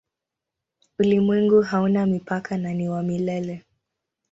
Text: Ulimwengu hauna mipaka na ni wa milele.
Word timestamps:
Ulimwengu 0.99 1.61
hauna 1.61 2.05
mipaka 2.05 2.57
na 2.57 2.73
ni 2.73 2.89
wa 2.89 3.03
milele. 3.03 3.63